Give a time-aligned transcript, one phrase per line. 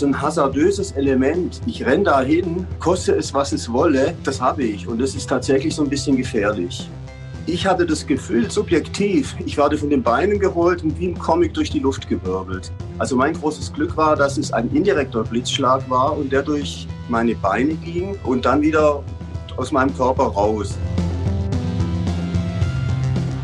[0.00, 1.60] so ein hasardöses Element.
[1.66, 4.88] Ich renne da hin, koste es, was es wolle, das habe ich.
[4.88, 6.88] Und das ist tatsächlich so ein bisschen gefährlich.
[7.46, 11.52] Ich hatte das Gefühl, subjektiv, ich werde von den Beinen geholt und wie im Comic
[11.52, 12.72] durch die Luft gewirbelt.
[12.98, 17.34] Also mein großes Glück war, dass es ein indirekter Blitzschlag war und der durch meine
[17.34, 19.02] Beine ging und dann wieder
[19.58, 20.78] aus meinem Körper raus.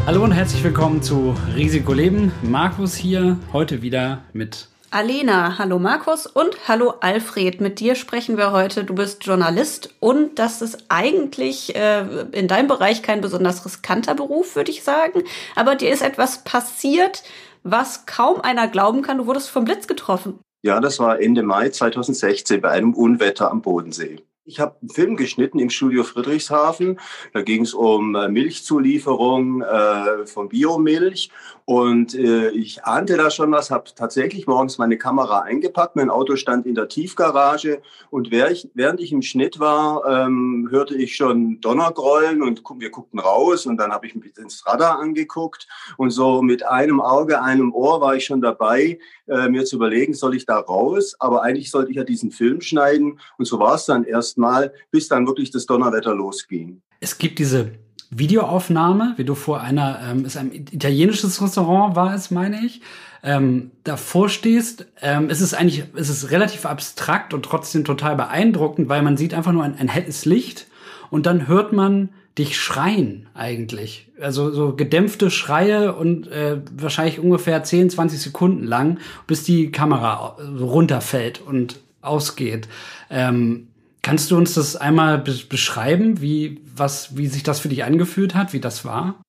[0.07, 2.33] Hallo und herzlich willkommen zu Risiko Leben.
[2.43, 7.61] Markus hier, heute wieder mit Alena, hallo Markus und hallo Alfred.
[7.61, 8.85] Mit dir sprechen wir heute.
[8.85, 14.55] Du bist Journalist und das ist eigentlich äh, in deinem Bereich kein besonders riskanter Beruf,
[14.55, 15.25] würde ich sagen.
[15.57, 17.25] Aber dir ist etwas passiert,
[17.65, 19.19] was kaum einer glauben kann.
[19.19, 20.39] Du wurdest vom Blitz getroffen.
[20.63, 24.21] Ja, das war Ende Mai 2016 bei einem Unwetter am Bodensee.
[24.49, 27.01] Ich habe einen Film geschnitten im Studio Friedrichshafen.
[27.33, 31.31] Da ging es um äh, Milchzulieferung äh, von Biomilch.
[31.67, 35.97] Und äh, ich ahnte da schon was, habe tatsächlich morgens meine Kamera eingepackt.
[35.97, 37.83] Mein Auto stand in der Tiefgarage.
[38.11, 43.67] Und während ich im Schnitt war, ähm, hörte ich schon Donnergrollen und wir guckten raus.
[43.67, 45.67] Und dann habe ich ein bisschen ins Radar angeguckt.
[45.97, 50.15] Und so mit einem Auge, einem Ohr war ich schon dabei, äh, mir zu überlegen,
[50.15, 51.17] soll ich da raus?
[51.19, 53.19] Aber eigentlich sollte ich ja diesen Film schneiden.
[53.39, 56.83] Und so war es dann erst erstmal, bis dann wirklich das Donnerwetter losging.
[57.01, 57.73] Es gibt diese
[58.19, 62.81] Videoaufnahme, wie du vor einer, ähm, ist ein italienisches Restaurant war es, meine ich,
[63.23, 64.87] ähm, davor stehst.
[65.03, 69.35] Ähm, es ist eigentlich, es ist relativ abstrakt und trotzdem total beeindruckend, weil man sieht
[69.35, 70.67] einfach nur ein, ein helles Licht
[71.11, 74.09] und dann hört man dich schreien eigentlich.
[74.21, 80.37] Also so gedämpfte Schreie und äh, wahrscheinlich ungefähr 10, 20 Sekunden lang, bis die Kamera
[80.61, 82.69] runterfällt und ausgeht.
[83.11, 83.69] Ähm,
[84.07, 88.37] Kannst du uns das einmal be beschreiben, wie, was, wie sich das für dich angefühlt
[88.37, 89.21] hat, wie das war?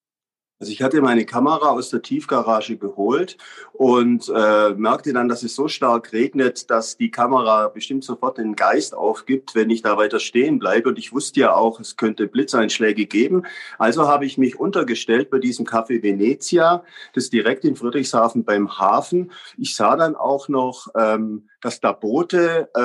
[0.59, 3.37] Also ich hatte meine Kamera aus der Tiefgarage geholt
[3.73, 8.55] und äh, merkte dann, dass es so stark regnet, dass die Kamera bestimmt sofort den
[8.55, 10.89] Geist aufgibt, wenn ich da weiter stehen bleibe.
[10.89, 13.47] Und ich wusste ja auch, es könnte Blitzeinschläge geben.
[13.79, 16.83] Also habe ich mich untergestellt bei diesem Café Venezia,
[17.13, 19.31] das direkt in Friedrichshafen beim Hafen.
[19.57, 22.81] Ich sah dann auch noch ähm, dass da Boote äh,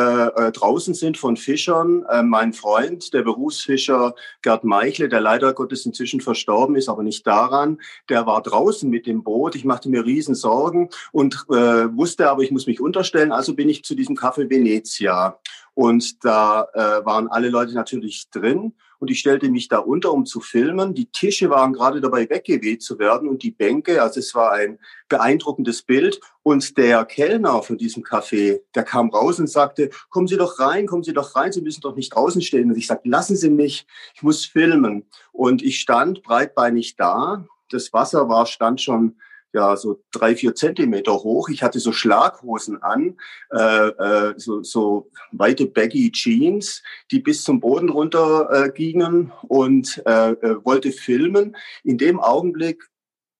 [0.47, 2.05] äh, draußen sind von Fischern.
[2.09, 7.27] Äh, mein Freund, der Berufsfischer Gerd Meichle, der leider Gottes inzwischen verstorben ist, aber nicht
[7.27, 7.78] daran,
[8.09, 9.55] der war draußen mit dem Boot.
[9.55, 11.55] Ich machte mir riesen Sorgen und äh,
[11.97, 13.32] wusste aber, ich muss mich unterstellen.
[13.32, 15.38] Also bin ich zu diesem Café Venezia.
[15.75, 20.26] Und da äh, waren alle Leute natürlich drin und ich stellte mich da unter, um
[20.26, 20.94] zu filmen.
[20.94, 24.78] Die Tische waren gerade dabei weggeweht zu werden und die Bänke, also es war ein
[25.08, 26.20] beeindruckendes Bild.
[26.44, 30.86] Und der Kellner von diesem Café, der kam raus und sagte, kommen Sie doch rein,
[30.86, 32.70] kommen Sie doch rein, Sie müssen doch nicht draußen stehen.
[32.70, 35.04] Und ich sagte, lassen Sie mich, ich muss filmen.
[35.32, 37.44] Und ich stand breitbeinig da.
[37.70, 39.16] Das Wasser war, stand schon
[39.52, 41.48] ja so drei, vier Zentimeter hoch.
[41.48, 43.18] Ich hatte so Schlaghosen an,
[43.50, 50.02] äh, äh, so, so weite baggy Jeans, die bis zum Boden runter äh, gingen und
[50.06, 51.56] äh, äh, wollte filmen.
[51.84, 52.88] In dem Augenblick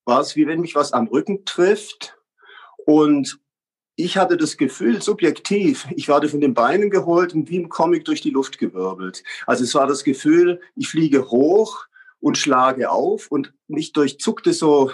[0.05, 2.17] war es, wie wenn mich was am Rücken trifft
[2.85, 3.39] und
[3.95, 8.07] ich hatte das Gefühl, subjektiv, ich werde von den Beinen geholt und wie im Comic
[8.07, 9.23] durch die Luft gewirbelt.
[9.47, 11.87] Also es war das Gefühl, ich fliege hoch
[12.19, 14.93] und schlage auf und mich durchzuckte so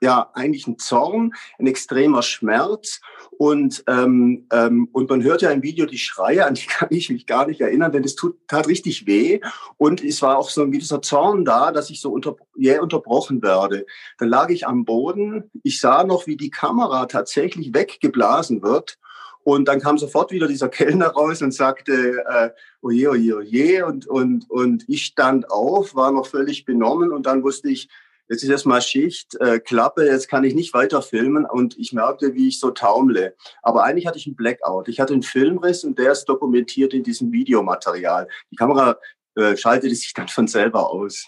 [0.00, 3.00] ja eigentlich ein Zorn, ein extremer Schmerz
[3.38, 7.10] und ähm, ähm, und man hört ja im Video die Schreie, an die kann ich
[7.10, 9.40] mich gar nicht erinnern, denn es tut tat richtig weh
[9.76, 13.42] und es war auch so ein gewisser Zorn da, dass ich so unter, jäh unterbrochen
[13.42, 13.86] werde.
[14.18, 18.98] Dann lag ich am Boden, ich sah noch, wie die Kamera tatsächlich weggeblasen wird.
[19.42, 22.50] Und dann kam sofort wieder dieser Kellner raus und sagte, äh,
[22.82, 23.86] oje, oje, oje.
[23.86, 27.88] Und, und, und ich stand auf, war noch völlig benommen und dann wusste ich,
[28.30, 32.34] jetzt ist erstmal Schicht, äh, Klappe, jetzt kann ich nicht weiter filmen und ich merkte,
[32.34, 33.34] wie ich so taumle.
[33.62, 34.88] Aber eigentlich hatte ich einen Blackout.
[34.88, 38.28] Ich hatte einen Filmriss und der ist dokumentiert in diesem Videomaterial.
[38.52, 38.96] Die Kamera
[39.34, 41.26] äh, schaltete sich dann von selber aus.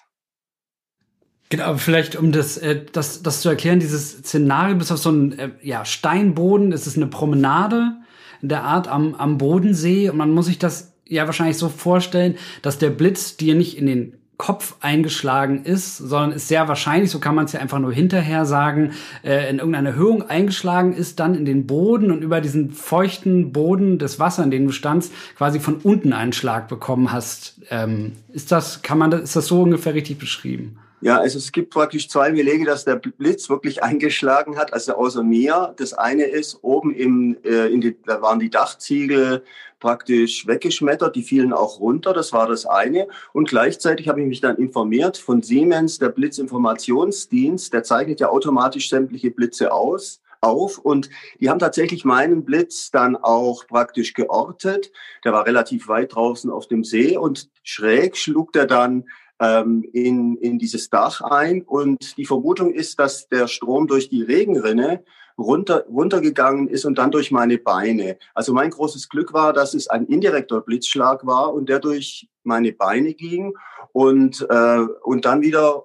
[1.51, 5.09] Genau, aber vielleicht um das, äh, das, das zu erklären, dieses Szenario, bis auf so
[5.09, 7.97] einen äh, ja, Steinboden, es ist eine Promenade
[8.41, 12.39] in der Art am, am Bodensee und man muss sich das ja wahrscheinlich so vorstellen,
[12.63, 17.21] dass der Blitz dir nicht in den Kopf eingeschlagen ist, sondern ist sehr wahrscheinlich, so
[17.21, 18.93] kann man es ja einfach nur hinterher sagen,
[19.23, 23.99] äh, in irgendeiner Erhöhung eingeschlagen ist, dann in den Boden und über diesen feuchten Boden
[23.99, 27.61] des Wassers, in dem du standst, quasi von unten einen Schlag bekommen hast.
[27.71, 30.79] Ähm, ist das, kann man, ist das so ungefähr richtig beschrieben?
[31.03, 35.25] Ja, also es gibt praktisch zwei Belege, dass der Blitz wirklich eingeschlagen hat, also außer
[35.25, 35.75] mir.
[35.77, 39.43] Das eine ist, oben im, äh, in die, da waren die Dachziegel
[39.81, 43.09] praktisch weggeschmettert, die fielen auch runter, das war das eine.
[43.33, 48.89] Und gleichzeitig habe ich mich dann informiert von Siemens, der Blitzinformationsdienst, der zeichnet ja automatisch
[48.89, 51.11] sämtliche Blitze aus auf und
[51.41, 54.93] die haben tatsächlich meinen Blitz dann auch praktisch geortet.
[55.25, 59.05] Der war relativ weit draußen auf dem See und schräg schlug der dann
[59.43, 61.63] ähm, in, in dieses Dach ein.
[61.63, 65.05] Und die Vermutung ist, dass der Strom durch die Regenrinne
[65.37, 68.19] runter, runtergegangen ist und dann durch meine Beine.
[68.35, 72.73] Also mein großes Glück war, dass es ein indirekter Blitzschlag war und der durch meine
[72.73, 73.55] Beine ging
[73.93, 75.85] und, äh, und dann wieder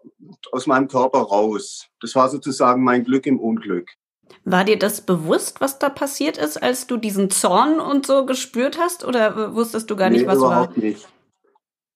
[0.51, 1.87] aus meinem Körper raus.
[1.99, 3.89] Das war sozusagen mein Glück im Unglück.
[4.43, 8.77] War dir das bewusst, was da passiert ist, als du diesen Zorn und so gespürt
[8.77, 9.05] hast?
[9.05, 10.83] Oder wusstest du gar nicht, nee, was überhaupt war?
[10.83, 11.07] Nicht.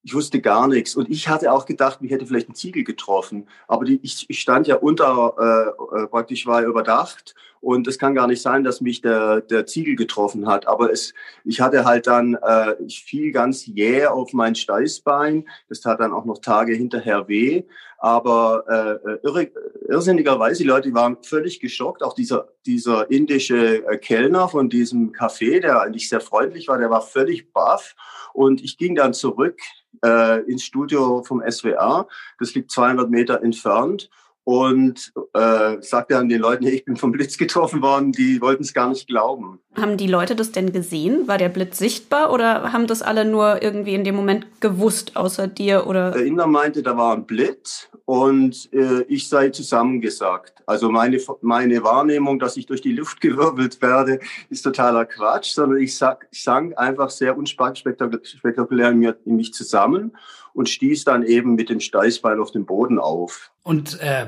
[0.04, 0.96] Ich wusste gar nichts.
[0.96, 3.48] Und ich hatte auch gedacht, mich hätte vielleicht ein Ziegel getroffen.
[3.68, 7.36] Aber die, ich, ich stand ja unter, äh, äh, praktisch war überdacht.
[7.60, 10.68] Und es kann gar nicht sein, dass mich der, der Ziegel getroffen hat.
[10.68, 11.14] Aber es,
[11.44, 15.48] ich hatte halt dann, äh, ich fiel ganz jäh auf mein Steißbein.
[15.70, 17.64] Das tat dann auch noch Tage hinterher weh.
[18.04, 19.52] Aber äh, irre,
[19.88, 22.02] irrsinnigerweise, die Leute waren völlig geschockt.
[22.02, 26.90] Auch dieser, dieser indische äh, Kellner von diesem Café, der eigentlich sehr freundlich war, der
[26.90, 27.96] war völlig baff.
[28.34, 29.60] Und ich ging dann zurück
[30.04, 32.08] äh, ins Studio vom SWR.
[32.40, 34.10] Das liegt 200 Meter entfernt
[34.44, 38.12] und äh, sagte dann den Leuten, hey, ich bin vom Blitz getroffen worden.
[38.12, 39.60] Die wollten es gar nicht glauben.
[39.76, 41.28] Haben die Leute das denn gesehen?
[41.28, 45.48] War der Blitz sichtbar oder haben das alle nur irgendwie in dem Moment gewusst, außer
[45.48, 45.88] dir?
[45.88, 46.12] Oder?
[46.12, 50.62] Der Inder meinte, da war ein Blitz und äh, ich sei zusammengesagt.
[50.66, 55.80] Also meine, meine Wahrnehmung, dass ich durch die Luft gewirbelt werde, ist totaler Quatsch, sondern
[55.80, 60.12] ich, sag, ich sang einfach sehr unspektakulär in, mir, in mich zusammen
[60.54, 63.52] und stieß dann eben mit dem Steißbein auf den Boden auf.
[63.64, 64.28] Und äh,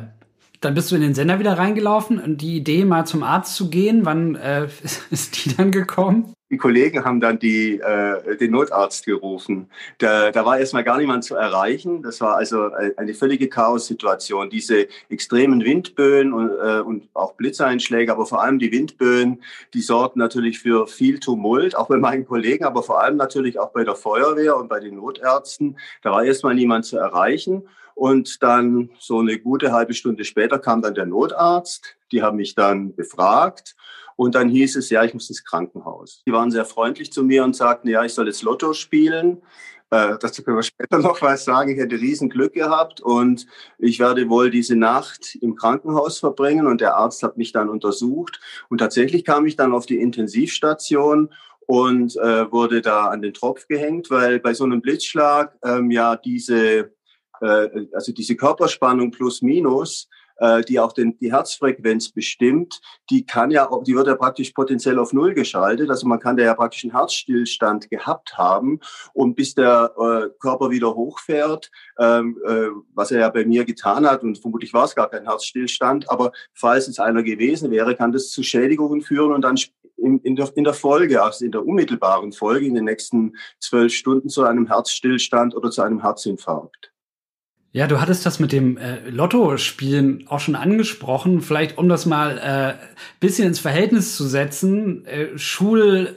[0.61, 3.69] dann bist du in den Sender wieder reingelaufen und die Idee, mal zum Arzt zu
[3.69, 4.67] gehen, wann äh,
[5.09, 6.33] ist die dann gekommen?
[6.53, 9.71] Die Kollegen haben dann die, äh, den Notarzt gerufen.
[9.97, 12.03] Da, da war erstmal gar niemand zu erreichen.
[12.03, 14.51] Das war also eine völlige Chaos-Situation.
[14.51, 19.41] Diese extremen Windböen und, äh, und auch Blitzeinschläge, aber vor allem die Windböen,
[19.73, 23.71] die sorgten natürlich für viel Tumult, auch bei meinen Kollegen, aber vor allem natürlich auch
[23.71, 25.79] bei der Feuerwehr und bei den Notärzten.
[26.03, 27.63] Da war erstmal niemand zu erreichen.
[27.95, 31.95] Und dann so eine gute halbe Stunde später kam dann der Notarzt.
[32.11, 33.75] Die haben mich dann befragt.
[34.15, 36.23] Und dann hieß es, ja, ich muss ins Krankenhaus.
[36.27, 39.41] Die waren sehr freundlich zu mir und sagten, ja, ich soll jetzt Lotto spielen.
[39.89, 41.71] Äh, dazu können wir später noch was sagen.
[41.71, 43.45] Ich hätte riesen Glück gehabt und
[43.77, 46.67] ich werde wohl diese Nacht im Krankenhaus verbringen.
[46.67, 48.39] Und der Arzt hat mich dann untersucht.
[48.69, 51.29] Und tatsächlich kam ich dann auf die Intensivstation
[51.67, 56.15] und äh, wurde da an den Tropf gehängt, weil bei so einem Blitzschlag ähm, ja
[56.15, 56.91] diese
[57.41, 60.09] äh, also diese Körperspannung plus minus,
[60.43, 64.99] äh, die auch den, die Herzfrequenz bestimmt, die kann ja, die wird ja praktisch potenziell
[64.99, 65.89] auf Null geschaltet.
[65.89, 68.81] Also man kann da ja praktisch einen Herzstillstand gehabt haben
[69.13, 74.05] und bis der äh, Körper wieder hochfährt, ähm, äh, was er ja bei mir getan
[74.05, 78.11] hat und vermutlich war es gar kein Herzstillstand, aber falls es einer gewesen wäre, kann
[78.11, 79.55] das zu Schädigungen führen und dann
[79.95, 83.93] in, in, der, in der Folge, also in der unmittelbaren Folge, in den nächsten zwölf
[83.93, 86.92] Stunden zu einem Herzstillstand oder zu einem Herzinfarkt.
[87.75, 91.41] Ja, du hattest das mit dem äh, Lotto-Spielen auch schon angesprochen.
[91.41, 92.85] Vielleicht, um das mal äh,
[93.19, 95.07] bisschen ins Verhältnis zu setzen.
[95.07, 96.15] Äh, Schul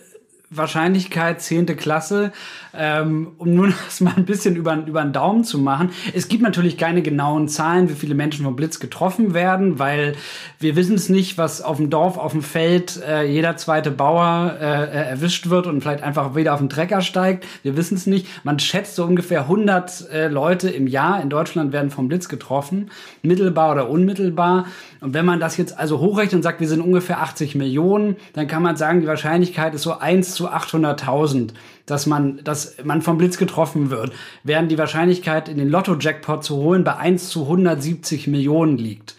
[0.51, 2.33] Wahrscheinlichkeit zehnte Klasse,
[2.73, 5.91] ähm, um nur das mal ein bisschen über, über den Daumen zu machen.
[6.15, 10.15] Es gibt natürlich keine genauen Zahlen, wie viele Menschen vom Blitz getroffen werden, weil
[10.61, 14.57] wir wissen es nicht, was auf dem Dorf, auf dem Feld äh, jeder zweite Bauer
[14.61, 17.45] äh, äh erwischt wird und vielleicht einfach wieder auf den Trecker steigt.
[17.63, 18.27] Wir wissen es nicht.
[18.45, 22.91] Man schätzt so ungefähr 100 äh, Leute im Jahr in Deutschland werden vom Blitz getroffen,
[23.23, 24.67] mittelbar oder unmittelbar.
[25.01, 28.47] Und wenn man das jetzt also hochrechnet und sagt, wir sind ungefähr 80 Millionen, dann
[28.47, 31.51] kann man sagen, die Wahrscheinlichkeit ist so 1 zu 800.000,
[31.87, 34.13] dass man, dass man vom Blitz getroffen wird,
[34.45, 39.17] während die Wahrscheinlichkeit, in den Lotto-Jackpot zu holen, bei 1 zu 170 Millionen liegt.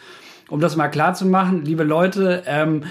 [0.49, 2.83] Um das mal klar zu machen, liebe Leute, ähm,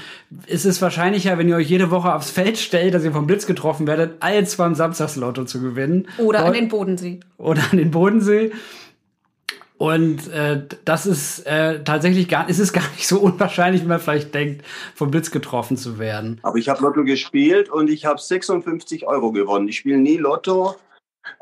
[0.47, 3.47] ist es wahrscheinlicher, wenn ihr euch jede Woche aufs Feld stellt, dass ihr vom Blitz
[3.47, 6.07] getroffen werdet, als beim Samstagslotto zu gewinnen.
[6.19, 7.21] Oder an den Bodensee.
[7.39, 8.53] Oder an den Bodensee.
[9.79, 14.01] Und äh, das ist äh, tatsächlich gar, ist es gar nicht so unwahrscheinlich, wie man
[14.01, 14.65] vielleicht denkt,
[14.95, 16.41] vom Blitz getroffen zu werden.
[16.43, 19.69] Aber ich habe Lotto gespielt und ich habe 56 Euro gewonnen.
[19.69, 20.77] Ich spiele nie Lotto,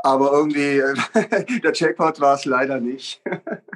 [0.03, 0.83] aber irgendwie
[1.62, 3.23] der Jackpot war es leider nicht.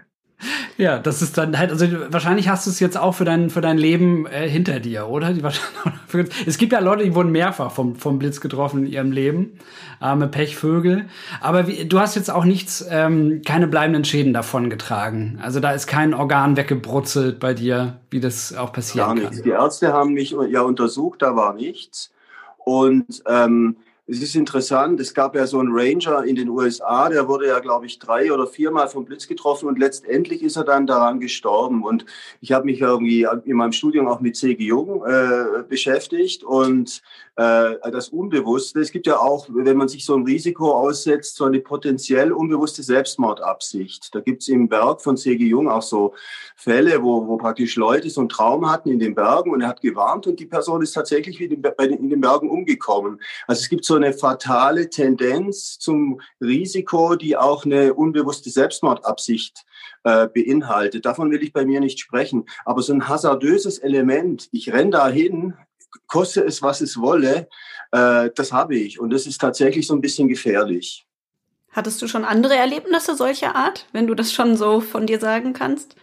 [0.76, 3.60] Ja, das ist dann halt, also wahrscheinlich hast du es jetzt auch für dein, für
[3.60, 5.32] dein Leben äh, hinter dir, oder?
[5.32, 5.42] Die
[6.46, 9.58] es gibt ja Leute, die wurden mehrfach vom, vom Blitz getroffen in ihrem Leben.
[9.98, 11.06] Arme Pechvögel.
[11.40, 15.40] Aber wie, du hast jetzt auch nichts, ähm, keine bleibenden Schäden davon getragen.
[15.42, 19.42] Also da ist kein Organ weggebrutzelt bei dir, wie das auch passieren Gar nichts.
[19.42, 22.12] Die Ärzte haben mich ja untersucht, da war nichts.
[22.58, 23.76] Und ähm,
[24.10, 27.58] es ist interessant, es gab ja so einen Ranger in den USA, der wurde ja,
[27.58, 31.84] glaube ich, drei oder viermal vom Blitz getroffen und letztendlich ist er dann daran gestorben.
[31.84, 32.06] Und
[32.40, 34.64] ich habe mich irgendwie in meinem Studium auch mit C.G.
[34.64, 37.02] Jung äh, beschäftigt und
[37.36, 38.80] äh, das Unbewusste.
[38.80, 42.82] Es gibt ja auch, wenn man sich so ein Risiko aussetzt, so eine potenziell unbewusste
[42.82, 44.14] Selbstmordabsicht.
[44.14, 45.44] Da gibt es im Berg von C.G.
[45.44, 46.14] Jung auch so
[46.56, 49.82] Fälle, wo, wo praktisch Leute so einen Traum hatten in den Bergen und er hat
[49.82, 53.20] gewarnt und die Person ist tatsächlich in den Bergen umgekommen.
[53.46, 59.64] Also es gibt so eine fatale Tendenz zum Risiko, die auch eine unbewusste Selbstmordabsicht
[60.04, 61.04] äh, beinhaltet.
[61.04, 62.46] Davon will ich bei mir nicht sprechen.
[62.64, 65.54] Aber so ein hasardöses Element, ich renn dahin,
[66.06, 67.48] koste es, was es wolle,
[67.92, 69.00] äh, das habe ich.
[69.00, 71.06] Und das ist tatsächlich so ein bisschen gefährlich.
[71.70, 75.52] Hattest du schon andere Erlebnisse solcher Art, wenn du das schon so von dir sagen
[75.52, 75.96] kannst?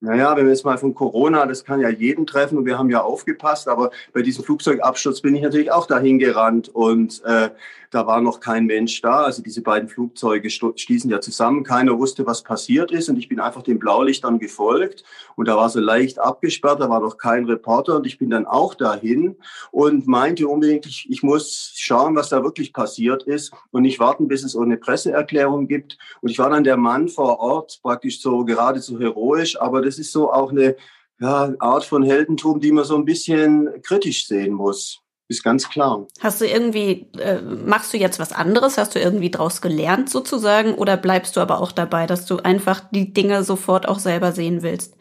[0.00, 2.90] Naja, wenn wir jetzt mal von Corona, das kann ja jeden treffen und wir haben
[2.90, 7.48] ja aufgepasst, aber bei diesem Flugzeugabsturz bin ich natürlich auch dahin gerannt und äh,
[7.90, 9.22] da war noch kein Mensch da.
[9.22, 11.64] Also diese beiden Flugzeuge stießen ja zusammen.
[11.64, 13.08] Keiner wusste, was passiert ist.
[13.08, 15.04] Und ich bin einfach den Blaulichtern gefolgt.
[15.36, 16.80] Und da war so leicht abgesperrt.
[16.80, 17.96] Da war noch kein Reporter.
[17.96, 19.36] Und ich bin dann auch dahin
[19.70, 24.28] und meinte unbedingt, ich, ich muss schauen, was da wirklich passiert ist und nicht warten,
[24.28, 25.96] bis es eine Presseerklärung gibt.
[26.20, 29.60] Und ich war dann der Mann vor Ort, praktisch so geradezu heroisch.
[29.60, 30.76] Aber das ist so auch eine
[31.20, 35.00] ja, Art von Heldentum, die man so ein bisschen kritisch sehen muss.
[35.28, 36.06] Ist ganz klar.
[36.20, 38.78] Hast du irgendwie, äh, machst du jetzt was anderes?
[38.78, 40.74] Hast du irgendwie draus gelernt sozusagen?
[40.74, 44.62] Oder bleibst du aber auch dabei, dass du einfach die Dinge sofort auch selber sehen
[44.62, 44.96] willst?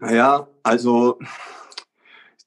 [0.00, 1.18] Naja, also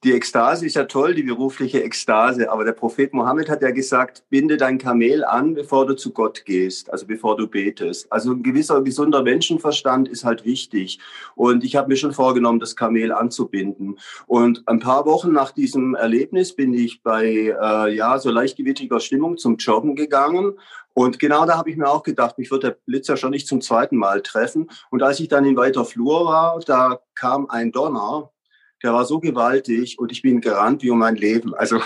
[0.04, 4.24] die Ekstase ist ja toll, die berufliche Ekstase, aber der Prophet Mohammed hat ja gesagt,
[4.28, 8.10] binde dein Kamel an, bevor du zu Gott gehst, also bevor du betest.
[8.12, 10.98] Also ein gewisser gesunder Menschenverstand ist halt wichtig.
[11.34, 13.98] Und ich habe mir schon vorgenommen, das Kamel anzubinden.
[14.26, 19.38] Und ein paar Wochen nach diesem Erlebnis bin ich bei äh, ja so leichtgewittriger Stimmung
[19.38, 20.54] zum Joggen gegangen
[20.98, 23.46] und genau da habe ich mir auch gedacht, mich wird der Blitz ja schon nicht
[23.46, 24.70] zum zweiten Mal treffen.
[24.90, 28.30] Und als ich dann in weiter Flur war, da kam ein Donner
[28.82, 31.54] der war so gewaltig und ich bin gerannt wie um mein Leben.
[31.54, 31.80] Also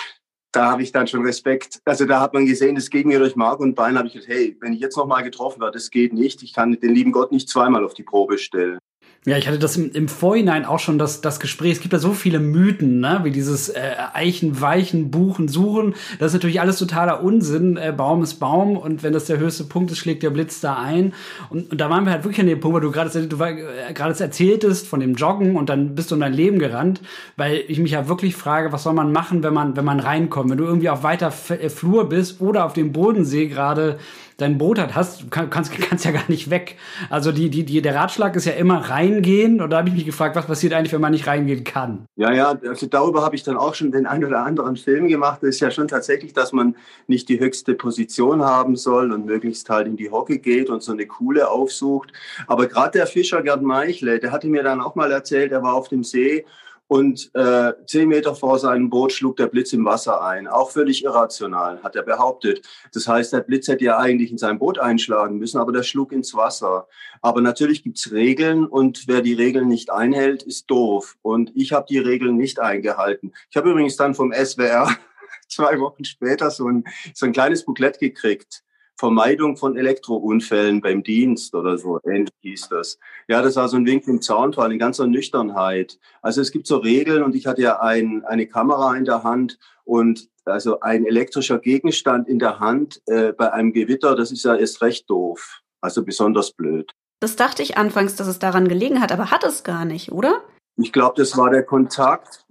[0.52, 1.80] da habe ich dann schon Respekt.
[1.84, 3.98] Also da hat man gesehen, es geht mir durch Mark und Bein.
[3.98, 6.42] habe ich gedacht, hey, wenn ich jetzt noch mal getroffen werde, das geht nicht.
[6.42, 8.78] Ich kann den lieben Gott nicht zweimal auf die Probe stellen.
[9.26, 11.72] Ja, ich hatte das im, im Vorhinein auch schon das, das Gespräch.
[11.72, 13.22] Es gibt da so viele Mythen, ne?
[13.24, 15.96] wie dieses äh, Eichen, Weichen, Buchen, Suchen.
[16.20, 17.76] Das ist natürlich alles totaler Unsinn.
[17.76, 20.76] Äh, Baum ist Baum und wenn das der höchste Punkt ist, schlägt der Blitz da
[20.76, 21.12] ein.
[21.50, 23.92] Und, und da waren wir halt wirklich an dem Punkt, wo du gerade du äh,
[23.92, 27.00] gerade erzähltest von dem Joggen und dann bist du in dein Leben gerannt,
[27.36, 30.50] weil ich mich ja wirklich frage, was soll man machen, wenn man wenn man reinkommt,
[30.50, 33.98] wenn du irgendwie auf weiter Flur bist oder auf dem Bodensee gerade
[34.36, 36.76] dein Boot hat, hast, du kannst, kannst ja gar nicht weg.
[37.08, 39.60] Also die, die, die, der Ratschlag ist ja immer reingehen.
[39.60, 42.06] Und da habe ich mich gefragt, was passiert eigentlich, wenn man nicht reingehen kann?
[42.16, 45.38] Ja, ja, also darüber habe ich dann auch schon den einen oder anderen Film gemacht.
[45.42, 46.76] Das ist ja schon tatsächlich, dass man
[47.06, 50.92] nicht die höchste Position haben soll und möglichst halt in die Hocke geht und so
[50.92, 52.12] eine Kuhle aufsucht.
[52.46, 55.74] Aber gerade der Fischer Gerd Meichle, der hatte mir dann auch mal erzählt, er war
[55.74, 56.44] auf dem See
[56.88, 60.46] und äh, zehn Meter vor seinem Boot schlug der Blitz im Wasser ein.
[60.46, 62.64] Auch völlig irrational, hat er behauptet.
[62.92, 66.12] Das heißt, der Blitz hätte ja eigentlich in sein Boot einschlagen müssen, aber der schlug
[66.12, 66.86] ins Wasser.
[67.22, 71.16] Aber natürlich gibt's Regeln und wer die Regeln nicht einhält, ist doof.
[71.22, 73.32] Und ich habe die Regeln nicht eingehalten.
[73.50, 74.88] Ich habe übrigens dann vom SWR
[75.48, 78.62] zwei Wochen später so ein, so ein kleines Booklet gekriegt
[78.98, 82.98] Vermeidung von Elektrounfällen beim Dienst oder so, ähnlich hieß das.
[83.28, 85.98] Ja, das war so ein Wink im Zaunfall in ganzer Nüchternheit.
[86.22, 89.58] Also es gibt so Regeln und ich hatte ja ein, eine Kamera in der Hand
[89.84, 94.54] und also ein elektrischer Gegenstand in der Hand äh, bei einem Gewitter, das ist ja
[94.54, 95.60] erst recht doof.
[95.80, 96.92] Also besonders blöd.
[97.20, 100.42] Das dachte ich anfangs, dass es daran gelegen hat, aber hat es gar nicht, oder?
[100.76, 102.46] Ich glaube, das war der Kontakt,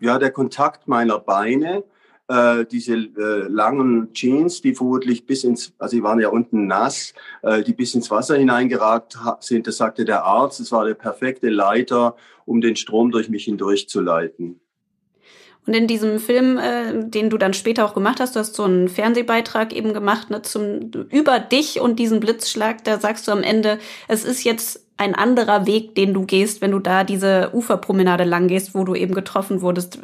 [0.00, 1.84] ja, der Kontakt meiner Beine
[2.30, 7.12] äh, diese äh, langen Jeans, die vermutlich bis ins, also die waren ja unten nass,
[7.42, 11.48] äh, die bis ins Wasser hineingeragt sind, das sagte der Arzt, es war der perfekte
[11.48, 12.14] Leiter,
[12.46, 13.86] um den Strom durch mich hindurch.
[15.66, 18.62] Und in diesem Film, äh, den du dann später auch gemacht hast, du hast so
[18.62, 23.42] einen Fernsehbeitrag eben gemacht, ne, zum, über dich und diesen Blitzschlag, da sagst du am
[23.42, 28.24] Ende, es ist jetzt ein anderer Weg, den du gehst, wenn du da diese Uferpromenade
[28.24, 29.98] lang gehst, wo du eben getroffen wurdest.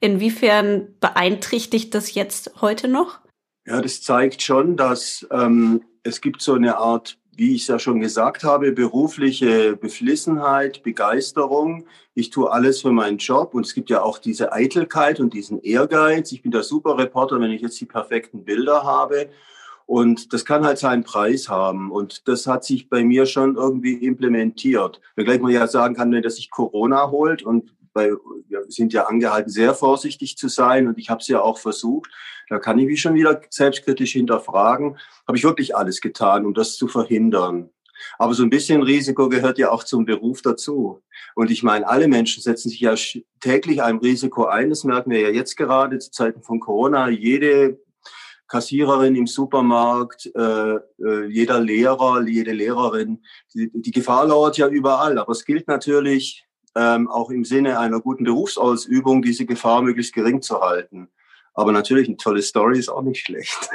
[0.00, 3.18] Inwiefern beeinträchtigt das jetzt heute noch?
[3.66, 7.78] Ja, das zeigt schon, dass ähm, es gibt so eine Art, wie ich es ja
[7.78, 11.84] schon gesagt habe, berufliche Beflissenheit, Begeisterung.
[12.14, 15.60] Ich tue alles für meinen Job und es gibt ja auch diese Eitelkeit und diesen
[15.60, 16.32] Ehrgeiz.
[16.32, 19.28] Ich bin der Superreporter, wenn ich jetzt die perfekten Bilder habe.
[19.88, 21.90] Und das kann halt seinen Preis haben.
[21.90, 25.00] Und das hat sich bei mir schon irgendwie implementiert.
[25.16, 28.10] Wenngleich man ja sagen kann, wenn das sich Corona holt und bei,
[28.48, 32.10] wir sind ja angehalten, sehr vorsichtig zu sein und ich habe es ja auch versucht.
[32.50, 34.98] Da kann ich mich schon wieder selbstkritisch hinterfragen.
[35.26, 37.70] Habe ich wirklich alles getan, um das zu verhindern?
[38.18, 41.00] Aber so ein bisschen Risiko gehört ja auch zum Beruf dazu.
[41.34, 42.94] Und ich meine, alle Menschen setzen sich ja
[43.40, 44.68] täglich einem Risiko ein.
[44.68, 47.08] Das merken wir ja jetzt gerade zu Zeiten von Corona.
[47.08, 47.80] Jede
[48.48, 53.22] Kassiererin im Supermarkt, äh, äh, jeder Lehrer, jede Lehrerin.
[53.54, 55.18] Die, die Gefahr lauert ja überall.
[55.18, 60.42] Aber es gilt natürlich ähm, auch im Sinne einer guten Berufsausübung, diese Gefahr möglichst gering
[60.42, 61.08] zu halten.
[61.54, 63.68] Aber natürlich eine tolle Story ist auch nicht schlecht.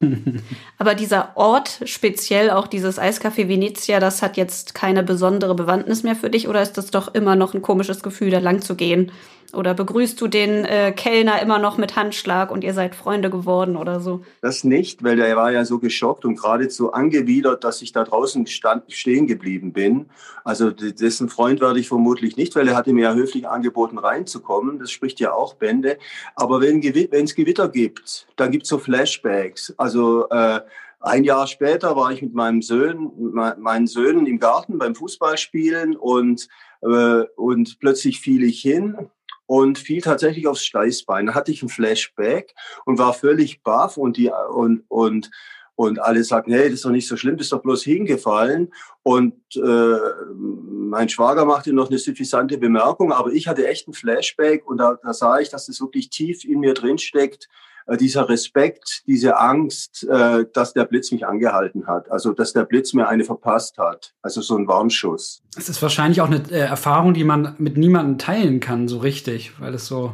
[0.78, 6.14] Aber dieser Ort, speziell auch dieses Eiscafé Venezia, das hat jetzt keine besondere Bewandtnis mehr
[6.14, 9.10] für dich oder ist das doch immer noch ein komisches Gefühl, da lang zu gehen?
[9.54, 13.76] Oder begrüßt du den äh, Kellner immer noch mit Handschlag und ihr seid Freunde geworden
[13.76, 14.22] oder so?
[14.42, 18.46] Das nicht, weil der war ja so geschockt und geradezu angewidert, dass ich da draußen
[18.46, 20.10] stand, stehen geblieben bin.
[20.44, 24.78] Also dessen Freund werde ich vermutlich nicht, weil er hatte mir ja höflich angeboten, reinzukommen.
[24.78, 25.96] Das spricht ja auch Bände.
[26.34, 29.72] Aber wenn es Gewitter gibt, dann gibt es so Flashbacks.
[29.78, 30.60] Also äh,
[31.00, 36.48] ein Jahr später war ich mit meinem Sohn, meinen Söhnen im Garten beim Fußballspielen und,
[36.82, 39.08] äh, und plötzlich fiel ich hin
[39.48, 41.26] und fiel tatsächlich aufs Steißbein.
[41.26, 45.30] Da hatte ich ein Flashback und war völlig baff und die und und
[45.78, 48.72] und alle sagten, hey, das ist doch nicht so schlimm, bist doch bloß hingefallen.
[49.04, 49.96] Und äh,
[50.34, 54.98] mein Schwager machte noch eine suffisante Bemerkung, aber ich hatte echt ein Flashback und da,
[55.00, 57.48] da sah ich, dass das wirklich tief in mir drin steckt,
[57.86, 62.64] äh, dieser Respekt, diese Angst, äh, dass der Blitz mich angehalten hat, also dass der
[62.64, 65.44] Blitz mir eine verpasst hat, also so ein Warnschuss.
[65.56, 69.52] Es ist wahrscheinlich auch eine äh, Erfahrung, die man mit niemandem teilen kann, so richtig,
[69.60, 70.12] weil es so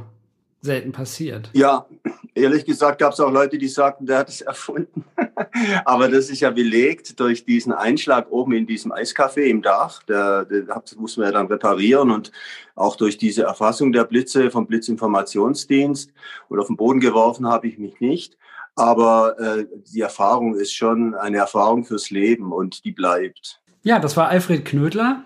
[0.64, 1.50] selten passiert.
[1.52, 1.86] Ja,
[2.34, 5.04] ehrlich gesagt gab es auch Leute, die sagten, der hat es erfunden.
[5.84, 10.02] Aber das ist ja belegt durch diesen Einschlag oben in diesem Eiscafé im Dach.
[10.04, 10.64] Der, der
[10.96, 12.32] mussten wir ja dann reparieren und
[12.74, 16.10] auch durch diese Erfassung der Blitze vom Blitzinformationsdienst
[16.48, 18.36] und auf den Boden geworfen habe ich mich nicht.
[18.74, 23.60] Aber äh, die Erfahrung ist schon eine Erfahrung fürs Leben und die bleibt.
[23.82, 25.22] Ja, das war Alfred Knödler,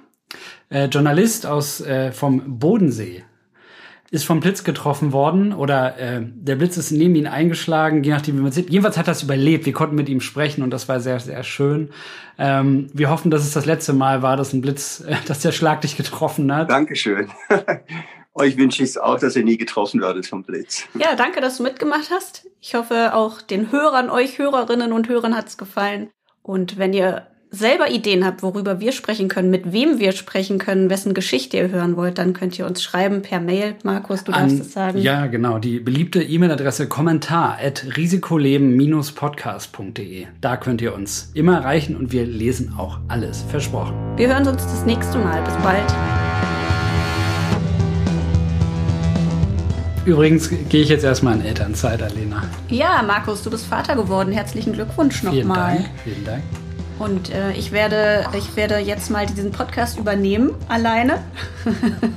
[0.69, 3.25] äh, Journalist aus äh, vom Bodensee
[4.11, 8.39] ist vom Blitz getroffen worden oder äh, der Blitz ist neben ihn eingeschlagen, je nachdem,
[8.39, 8.71] wie man sieht.
[8.71, 9.67] Jedenfalls hat er es überlebt.
[9.67, 11.91] Wir konnten mit ihm sprechen und das war sehr, sehr schön.
[12.39, 15.53] Ähm, wir hoffen, dass es das letzte Mal war, dass ein Blitz, äh, dass der
[15.53, 16.71] Schlag dich getroffen hat.
[16.71, 17.31] Dankeschön.
[18.35, 20.85] Euch wünsche ich es auch, dass ihr nie getroffen werdet vom Blitz.
[20.95, 22.47] Ja, danke, dass du mitgemacht hast.
[22.61, 26.11] Ich hoffe, auch den Hörern, euch Hörerinnen und Hörern hat es gefallen.
[26.43, 30.89] Und wenn ihr selber Ideen habt, worüber wir sprechen können, mit wem wir sprechen können,
[30.91, 33.77] wessen Geschichte ihr hören wollt, dann könnt ihr uns schreiben per Mail.
[33.85, 34.99] Markus, du darfst es sagen.
[34.99, 35.59] Ja, genau.
[35.59, 40.27] Die beliebte E-Mail-Adresse kommentar at risikoleben-podcast.de.
[40.41, 43.43] Da könnt ihr uns immer erreichen und wir lesen auch alles.
[43.43, 43.95] Versprochen.
[44.17, 45.43] Wir hören uns das nächste Mal.
[45.43, 45.83] Bis bald.
[50.05, 52.45] Übrigens gehe ich jetzt erstmal in Elternzeit, Alena.
[52.71, 54.33] Ja, Markus, du bist Vater geworden.
[54.33, 55.77] Herzlichen Glückwunsch nochmal.
[55.77, 56.01] Vielen Dank.
[56.05, 56.43] Vielen Dank.
[56.99, 61.21] Und äh, ich, werde, ich werde jetzt mal diesen Podcast übernehmen, alleine.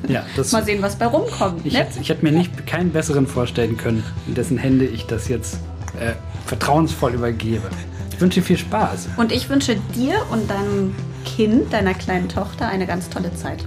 [0.07, 1.65] Ja, das mal sehen, was bei rumkommt.
[1.65, 1.79] Ich, ne?
[1.79, 5.59] hätte, ich hätte mir nicht keinen besseren vorstellen können, in dessen Hände ich das jetzt
[5.99, 6.13] äh,
[6.45, 7.69] vertrauensvoll übergebe.
[8.11, 9.09] Ich wünsche dir viel Spaß.
[9.17, 13.63] Und ich wünsche dir und deinem Kind, deiner kleinen Tochter, eine ganz tolle Zeit.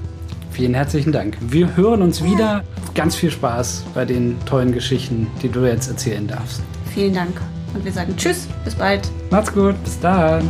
[0.51, 1.37] Vielen herzlichen Dank.
[1.41, 2.63] Wir hören uns wieder.
[2.95, 6.63] Ganz viel Spaß bei den tollen Geschichten, die du jetzt erzählen darfst.
[6.95, 7.41] Vielen Dank.
[7.75, 9.11] Und wir sagen Tschüss, bis bald.
[9.31, 10.49] Macht's gut, bis dann.